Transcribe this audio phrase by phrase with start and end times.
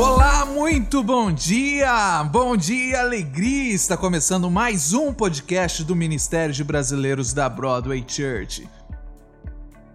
[0.00, 2.22] Olá, muito bom dia!
[2.30, 3.74] Bom dia, alegria!
[3.74, 8.68] Está começando mais um podcast do Ministério de Brasileiros da Broadway Church.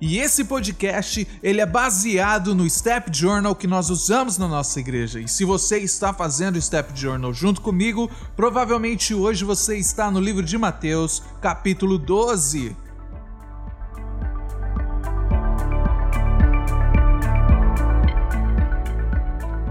[0.02, 5.22] E esse podcast, ele é baseado no Step Journal que nós usamos na nossa igreja.
[5.22, 10.20] E se você está fazendo o Step Journal junto comigo, provavelmente hoje você está no
[10.20, 12.76] livro de Mateus, capítulo 12.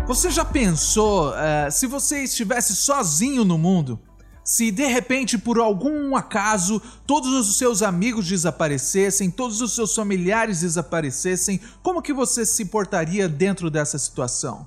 [0.05, 4.01] Você já pensou uh, se você estivesse sozinho no mundo?
[4.45, 10.61] Se de repente, por algum acaso, todos os seus amigos desaparecessem, todos os seus familiares
[10.61, 14.67] desaparecessem, como que você se portaria dentro dessa situação?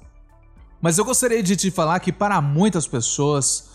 [0.81, 3.71] Mas eu gostaria de te falar que para muitas pessoas,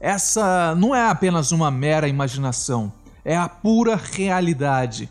[0.00, 2.92] essa não é apenas uma mera imaginação,
[3.24, 5.08] é a pura realidade.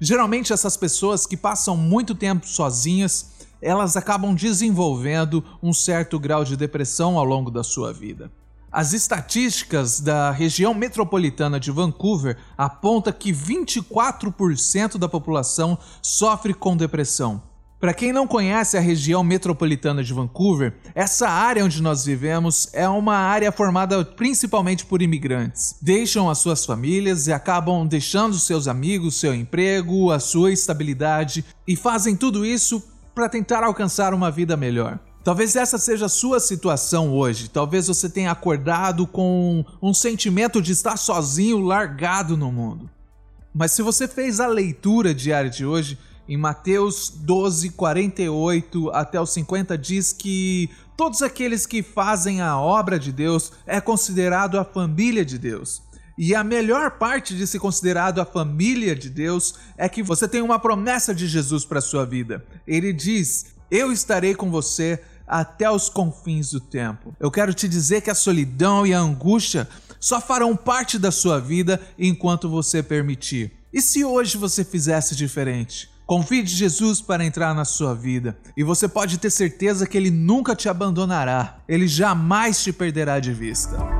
[0.00, 6.56] Geralmente essas pessoas que passam muito tempo sozinhas, elas acabam desenvolvendo um certo grau de
[6.56, 8.30] depressão ao longo da sua vida.
[8.70, 17.42] As estatísticas da região metropolitana de Vancouver apontam que 24% da população sofre com depressão.
[17.80, 22.88] Para quem não conhece a região metropolitana de Vancouver, essa área onde nós vivemos é
[22.88, 25.76] uma área formada principalmente por imigrantes.
[25.80, 31.76] Deixam as suas famílias e acabam deixando seus amigos, seu emprego, a sua estabilidade e
[31.76, 32.82] fazem tudo isso
[33.18, 34.96] para tentar alcançar uma vida melhor.
[35.24, 37.50] Talvez essa seja a sua situação hoje.
[37.50, 42.88] Talvez você tenha acordado com um sentimento de estar sozinho, largado no mundo.
[43.52, 49.32] Mas se você fez a leitura diária de hoje, em Mateus 12, 48 até os
[49.32, 55.24] 50, diz que todos aqueles que fazem a obra de Deus é considerado a família
[55.24, 55.82] de Deus.
[56.18, 60.42] E a melhor parte de ser considerado a família de Deus é que você tem
[60.42, 62.44] uma promessa de Jesus para sua vida.
[62.66, 67.14] Ele diz: Eu estarei com você até os confins do tempo.
[67.20, 69.68] Eu quero te dizer que a solidão e a angústia
[70.00, 73.52] só farão parte da sua vida enquanto você permitir.
[73.72, 75.88] E se hoje você fizesse diferente?
[76.04, 80.56] Convide Jesus para entrar na sua vida e você pode ter certeza que ele nunca
[80.56, 83.97] te abandonará, ele jamais te perderá de vista.